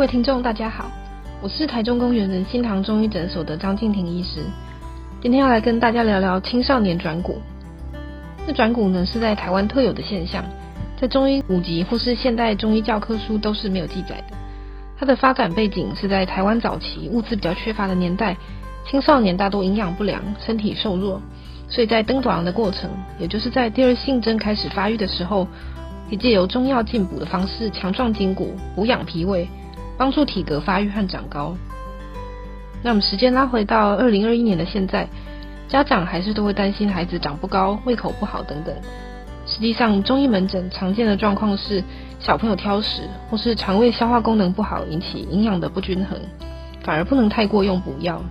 [0.00, 0.90] 各位听众，大家好，
[1.42, 4.40] 我是台中公园仁心堂中医诊所的张静婷医师。
[5.20, 7.38] 今天要来跟大家聊聊青少年转骨。
[8.46, 10.42] 那转骨呢，是在台湾特有的现象，
[10.98, 14.34] 在中医五级或是现代中医教科书都是没有记载的。
[14.98, 18.34] 它的发展背景是在台湾早期物资比较缺乏的年代，
[18.88, 21.20] 青少年大多营养不良，身体瘦弱，
[21.68, 22.88] 所以在登短的过程，
[23.18, 25.44] 也就是在第二性征开始发育的时候，
[26.08, 29.46] 可以借由中药进补的方式强壮筋骨，补养脾胃。
[30.00, 31.54] 帮助体格发育和长高。
[32.82, 35.06] 那我们时间拉回到二零二一年的现在，
[35.68, 38.74] 家长还是都会担心孩子长不高、胃口不好等等。
[39.44, 41.84] 实际上，中医门诊常见的状况是
[42.18, 46.18] 小朋友挑食，或是肠胃消化功能不好，引起营养的不均衡，
[46.82, 48.22] 反而不能太过用补药。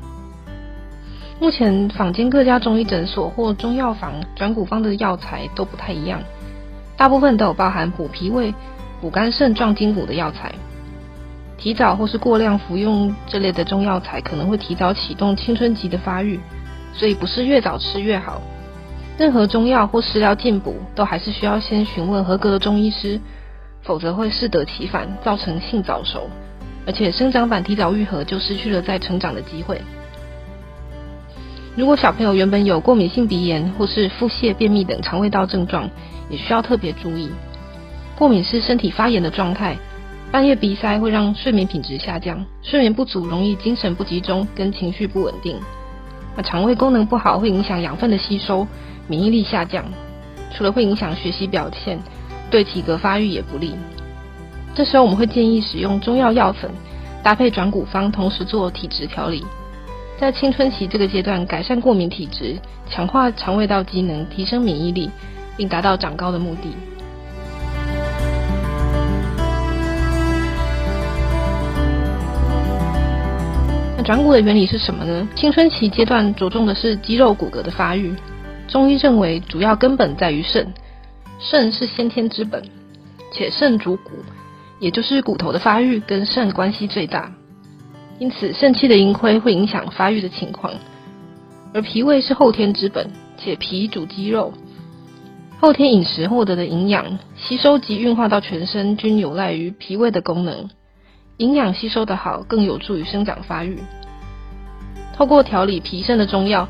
[1.39, 6.19] 目前坊间各家中医诊所或中药房转骨方的药材都不太一样，
[6.97, 8.55] 大部分都有包含补脾胃、
[8.99, 10.55] 补肝肾、壮筋骨的药材。
[11.59, 16.39] 提早或是过量服用这类的中药材，可能会提早启动青春期的发育，
[16.93, 18.41] 所以不是越早吃越好。
[19.17, 23.19] 任何中药或食疗进补，都还是需要先询问合格的中医师，
[23.81, 26.29] 否则会适得其反，造成性早熟，
[26.87, 29.81] 而且生长板提早愈合，就失去了再成长的机会。
[31.75, 35.89] 如果小朋友原本有过敏性鼻炎或是腹泻、便秘等肠胃道症状，
[36.29, 37.29] 也需要特别注意。
[38.17, 39.77] 过敏是身体发炎的状态。
[40.31, 45.59] 半夜鼻塞会让睡眠品质下降，睡眠不足容易精神不集中跟情绪不稳定。
[46.35, 48.67] 那肠胃功能不好会影响养分的吸收，
[49.07, 49.83] 免疫力下降，
[50.53, 51.97] 除了会影响学习表现，
[52.51, 53.73] 对体格发育也不利。
[54.75, 56.69] 这时候我们会建议使用中药药粉
[57.23, 59.43] 搭配转骨方，同时做体质调理，
[60.19, 62.55] 在青春期这个阶段改善过敏体质，
[62.87, 65.09] 强化肠胃道机能，提升免疫力，
[65.57, 66.69] 并达到长高的目的。
[74.09, 75.27] 转骨的原理是什么呢？
[75.35, 78.11] 青春期阶段着重的是肌肉骨骼的发育。
[78.67, 80.73] 中医认为，主要根本在于肾，
[81.39, 82.59] 肾是先天之本，
[83.31, 84.13] 且肾主骨，
[84.79, 87.31] 也就是骨头的发育跟肾关系最大。
[88.17, 90.73] 因此，肾气的盈亏会影响发育的情况。
[91.71, 94.51] 而脾胃是后天之本，且脾主肌肉，
[95.59, 100.67] 后天饮食获得的营养吸收及运化到全身，均有赖于脾胃的功能。
[101.39, 103.79] 营养吸收的好，更有助于生长发育。
[105.15, 106.67] 透过调理脾肾的中药，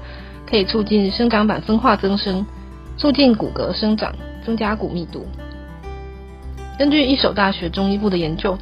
[0.47, 2.45] 可以促进生长板分化增生，
[2.95, 4.13] 促进骨骼生长，
[4.45, 5.25] 增加骨密度。
[6.77, 8.55] 根据一所大学中医部的研究，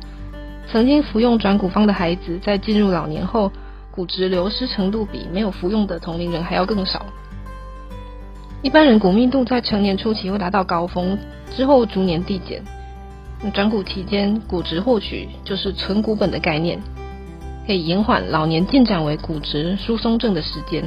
[0.72, 3.52] 曾经服用转骨方的孩子，在进入老年后，
[3.92, 7.06] 骨质流失程度比没有服用的同龄人还要更少。
[8.62, 11.18] 一般人骨密度在成年初期会达到高峰，
[11.54, 12.64] 之后逐年递减。
[13.54, 16.80] 转骨期间，骨质获取就是存骨本的概念，
[17.68, 20.84] 可以延缓老年进展为骨质疏松症的时间。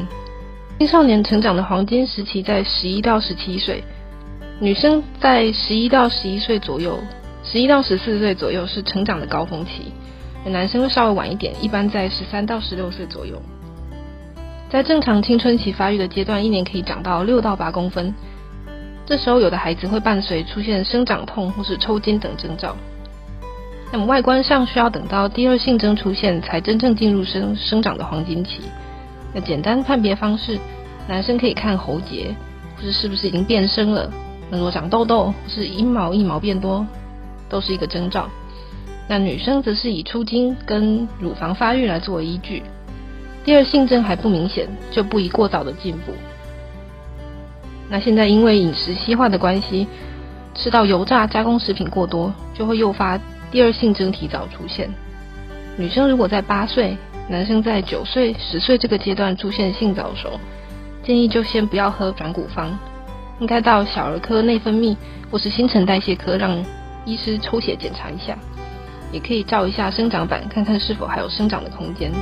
[0.79, 3.85] 青少年成长的黄金时期在十一到十七岁，
[4.59, 6.99] 女生在十一到十一岁左右，
[7.45, 9.93] 十一到十四岁左右是成长的高峰期，
[10.45, 13.41] 男生会稍微晚一点，一般在十三到十六岁左右。
[14.71, 18.15] 在正常青春期发育的阶段，一年可以长到六到八公分。
[19.11, 22.77] 这时候，有的孩子会伴随出现生长痛或是抽筋等征兆。
[23.91, 28.61] 那么外观上需要等到第二性征出现，才真正进入生生长的黄金期。
[29.35, 30.57] 那简单判别方式，
[31.09, 32.33] 男生可以看喉结，
[32.77, 34.09] 或是是不是已经变深了。
[34.49, 36.87] 那如果长痘痘或是阴毛一毛变多，
[37.49, 38.31] 都是一个征兆。
[39.09, 42.63] 那女生则是以出经跟乳房发育来作为依据。
[43.45, 46.13] 第二性征还不明显，就不宜过早的进补。
[47.91, 49.87] 那现在因为饮食西化的关系，
[50.55, 53.19] 吃到油炸加工食品过多，就会诱发
[53.51, 54.89] 第二性征提早出现。
[55.77, 56.97] 女生如果在八岁，
[57.29, 60.39] 男生在九岁、十岁这个阶段出现性早熟，
[61.03, 62.79] 建议就先不要喝转骨方，
[63.41, 64.97] 应该到小儿科内分泌
[65.31, 66.65] 或是新陈代谢科让
[67.05, 68.39] 医师抽血检查一下，
[69.11, 72.13] 也可以照一下生长板，看看是否还有生长的空间。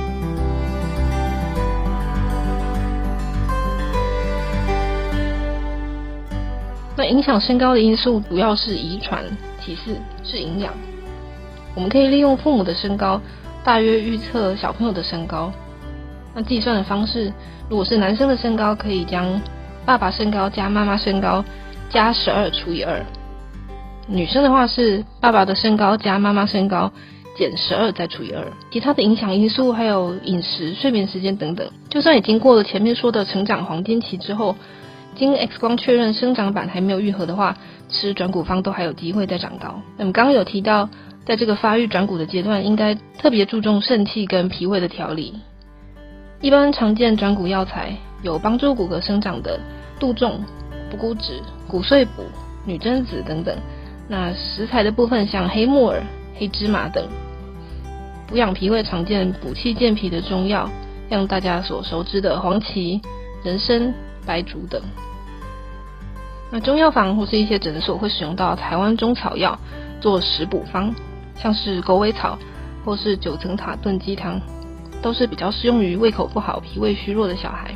[6.99, 9.23] 那影响身高的因素主要是遗传，
[9.63, 10.73] 其次是营养。
[11.73, 13.21] 我们可以利用父母的身高，
[13.63, 15.49] 大约预测小朋友的身高。
[16.35, 17.31] 那计算的方式，
[17.69, 19.41] 如果是男生的身高，可以将
[19.85, 21.41] 爸爸身高加妈妈身高
[21.89, 23.01] 加十二除以二；
[24.05, 26.91] 女生的话是爸爸的身高加妈妈身高
[27.37, 28.45] 减十二再除以二。
[28.73, 34.53] 其他的影响因素还有饮食、睡眠时间等等，就算已经过了前面说的成长黄金期之后，
[35.15, 37.57] 经 X 光确认生长板还没有愈合的话，
[37.89, 39.81] 吃转骨方都还有机会再长高。
[39.97, 40.89] 那么刚刚有提到，
[41.25, 45.33] 在这个发育转骨的阶段，应该特别注重肾气跟脾胃的调理。
[46.41, 49.59] 一般常见转骨药材有帮助骨骼生长的
[49.99, 50.41] 杜仲、
[50.89, 52.23] 补骨脂、骨碎补、
[52.65, 53.55] 女贞子等等。
[54.07, 56.01] 那食材的部分像黑木耳、
[56.35, 57.05] 黑芝麻等。
[58.25, 60.69] 补养脾胃常见补气健脾的中药，
[61.09, 63.01] 像大家所熟知的黄芪、
[63.43, 63.93] 人参、
[64.29, 64.79] 白术等。
[66.51, 69.57] 那中药房或是一些诊所会使用到台湾中草药
[69.99, 70.93] 做食补方，
[71.35, 72.37] 像是狗尾草
[72.85, 74.39] 或是九层塔炖鸡汤。
[75.01, 77.71] 都是比较适用于胃口不好、脾胃虚弱的小孩。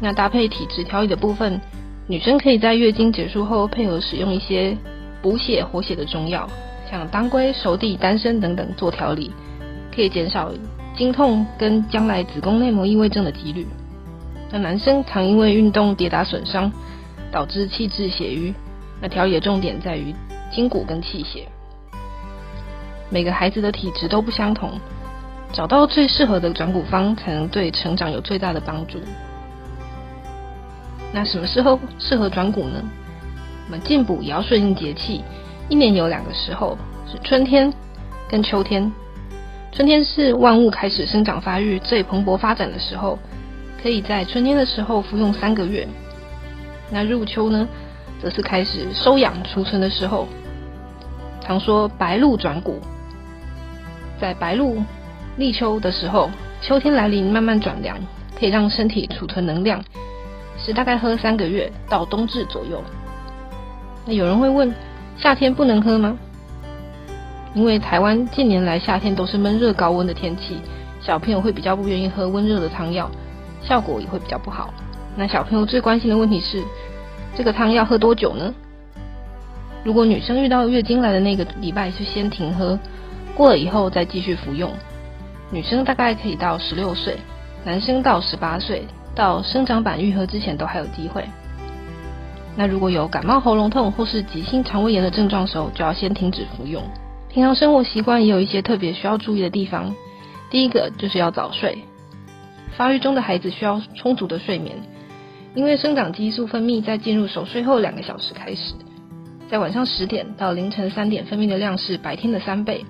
[0.00, 1.60] 那搭配体质调理的部分，
[2.08, 4.76] 女生可以在月经结束后配合使用一些
[5.22, 6.50] 补血活血的中药，
[6.90, 9.30] 像当归、熟地、丹参等等做调理，
[9.94, 10.50] 可以减少
[10.96, 13.64] 经痛跟将来子宫内膜异位症的几率。
[14.50, 16.72] 那男生常因为运动跌打损伤，
[17.30, 18.54] 导致气滞血瘀，
[19.00, 20.14] 那调理的重点在于
[20.52, 21.46] 筋骨跟气血。
[23.10, 24.72] 每个孩子的体质都不相同。
[25.52, 28.98] 找到最适合的转骨方，才能对成长有最大的帮助。
[31.12, 32.82] 那什么时候适合转骨呢？
[33.64, 35.22] 我们进补也要顺应节气，
[35.68, 36.76] 一年有两个时候，
[37.10, 37.72] 是春天
[38.28, 38.92] 跟秋天。
[39.72, 43.18] 春天是万物开始生长发育最蓬勃发展的时候，
[43.86, 45.86] 可以在春天的时候服用三个月。
[46.90, 47.68] 那入秋呢，
[48.20, 50.26] 则是开始收养储存的时候。
[51.40, 52.80] 常说白露转谷，
[54.20, 54.82] 在白露。
[55.36, 56.28] 立秋的时候，
[56.60, 57.96] 秋天来临，慢慢转凉，
[58.36, 59.80] 可以让身体储存能量，
[60.58, 62.82] 是大概喝三个月到冬至左右。
[64.04, 64.74] 那有人会问，
[65.16, 66.18] 夏天不能喝吗？
[67.54, 70.56] 因为台湾近年来夏天都是闷热高温的天气，
[71.00, 73.08] 小朋友会比较不愿意喝温热的汤药，
[73.62, 74.72] 效果也会比较不好。
[75.16, 76.62] 那小朋友最关心的问题是，
[77.34, 78.54] 这个汤要喝多久呢？
[79.84, 82.78] 如果女生遇到月经来的那个礼拜，就先停喝，
[83.36, 84.70] 过了以后再继续服用。
[85.50, 87.16] 女生大概可以到十六岁，
[87.64, 91.24] 男生到十八岁，到生长板愈合之前都还有机会。
[92.56, 96.82] 那如果有感冒、喉咙痛或是急性肠胃炎的症状时候，就要先停止服用。
[97.28, 99.94] 平常生活习惯也有一些特别需要注意的地方。
[100.50, 101.84] 第一个就是要早睡，
[102.76, 104.76] 发育中的孩子需要充足的睡眠，
[105.54, 108.74] 因为生长激素分泌在进入熟睡后两个小时开始，
[109.50, 112.84] 在晚上十点到凌晨三点分泌的量是白天的三倍。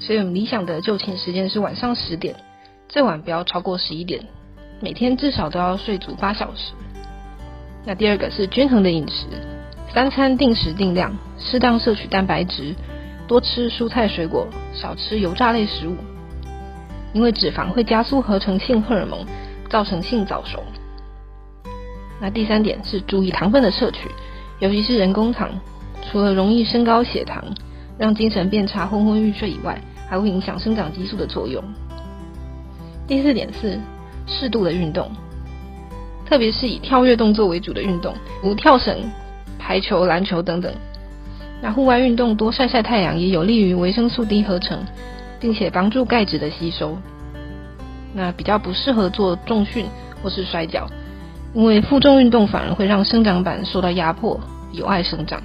[0.00, 2.34] 所以，我们理想的就寝时间是晚上十点，
[2.88, 4.20] 最晚不要超过十一点。
[4.80, 6.72] 每天至少都要睡足八小时。
[7.86, 9.26] 那第二个是均衡的饮食，
[9.94, 12.74] 三餐定时定量，适当摄取蛋白质，
[13.26, 15.96] 多吃蔬菜水果，少吃油炸类食物。
[17.14, 19.24] 因为脂肪会加速合成性荷尔蒙，
[19.70, 20.62] 造成性早熟。
[22.20, 24.10] 那第三点是注意糖分的摄取，
[24.58, 25.48] 尤其是人工糖，
[26.02, 27.42] 除了容易升高血糖，
[27.96, 31.62] 让精神变差、昏昏欲睡以外，还会影响生长激素的作用。
[33.06, 33.78] 第四点是
[34.26, 35.10] 适度的运动，
[36.26, 38.98] 特别是以跳跃动作为主的运动，如跳绳、
[39.58, 40.72] 排球、篮球等等。
[41.60, 44.84] 那户外运动多晒晒太阳，也有利于维生素 D 合成，
[45.44, 46.96] 并且帮助钙质的吸收。
[48.14, 49.84] 那比较不适合做重训
[50.22, 50.86] 或是摔跤，
[51.52, 54.40] 因为负重运动反而会让生长板受到压迫，
[54.72, 55.42] 有碍生长。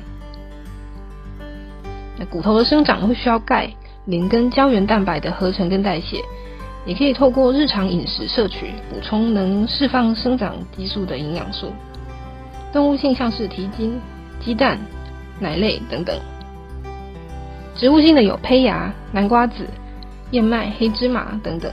[2.18, 3.74] 那骨头的生长会需要钙。
[4.06, 6.24] 磷跟胶原蛋白的合成跟代谢，
[6.86, 11.74] 也可以透过日常饮食摄取补充能释放生长激素的营养素。
[12.72, 14.00] 动物性像是蹄筋、
[14.39, 14.79] 鸡蛋、
[15.39, 16.18] 奶类等等。
[17.75, 19.68] 植物性的有胚芽、南瓜子、
[20.31, 21.71] 燕麦、黑芝麻等等。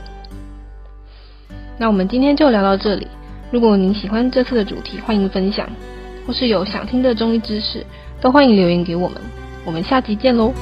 [1.78, 3.06] 那我们今天就聊到这里。
[3.50, 5.68] 如果您喜欢这次的主题，欢迎分享，
[6.26, 7.84] 或是有想听的中医知识，
[8.20, 9.20] 都欢迎留言给我们。
[9.64, 10.52] 我们下集见喽！